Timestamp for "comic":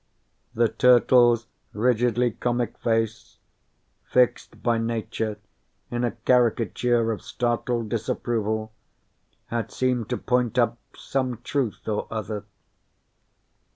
2.31-2.75